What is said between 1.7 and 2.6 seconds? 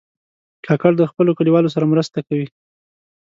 سره مرسته کوي.